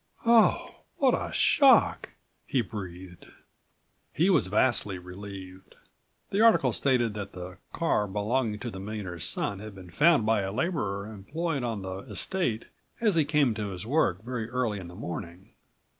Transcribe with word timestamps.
"Oh! 0.25 0.77
What 0.97 1.13
a 1.13 1.31
shock!" 1.31 2.09
he 2.47 2.61
breathed. 2.61 3.27
He 4.11 4.31
was 4.31 4.47
vastly 4.47 4.97
relieved. 4.97 5.75
The 6.31 6.41
article 6.41 6.73
stated 6.73 7.13
that 7.13 7.33
the 7.33 7.59
car 7.71 8.07
belonging 8.07 8.57
to 8.61 8.71
the 8.71 8.79
millionaire's 8.79 9.25
son 9.25 9.59
had 9.59 9.75
been 9.75 9.91
found 9.91 10.25
by 10.25 10.41
a 10.41 10.51
laborer 10.51 11.05
employed 11.05 11.61
on 11.61 11.83
the 11.83 11.99
estate 11.99 12.65
as 12.99 13.13
he 13.13 13.25
came 13.25 13.53
to 13.53 13.67
his 13.69 13.85
work 13.85 14.23
very 14.23 14.49
early 14.49 14.79
in 14.79 14.87
the 14.87 14.95
morning. 14.95 15.53